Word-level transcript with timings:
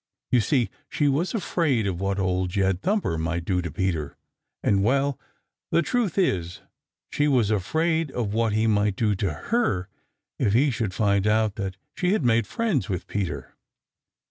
You 0.31 0.39
see, 0.41 0.71
she 0.89 1.07
was 1.07 1.35
afraid 1.35 1.85
of 1.85 2.01
what 2.01 2.17
Old 2.17 2.49
Jed 2.49 2.81
Thumper 2.81 3.19
might 3.19 3.45
do 3.45 3.61
to 3.61 3.69
Peter, 3.69 4.17
and 4.63 4.83
well, 4.83 5.19
the 5.69 5.83
truth 5.83 6.17
is 6.17 6.61
she 7.11 7.27
was 7.27 7.51
afraid 7.51 8.09
of 8.09 8.33
what 8.33 8.51
he 8.53 8.65
might 8.65 8.95
do 8.95 9.13
to 9.13 9.31
her 9.51 9.89
if 10.39 10.53
he 10.53 10.71
should 10.71 10.95
find 10.95 11.27
out 11.27 11.53
that 11.57 11.77
she 11.93 12.13
had 12.13 12.25
made 12.25 12.47
friends 12.47 12.89
with 12.89 13.05
Peter. 13.05 13.55